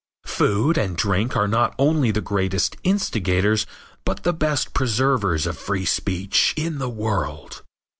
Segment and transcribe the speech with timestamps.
[0.25, 3.67] Food and drink are not only the greatest instigators
[4.03, 7.61] but the best preservers of free speech in the world.